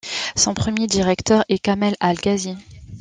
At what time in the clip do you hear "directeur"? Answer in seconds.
0.87-1.45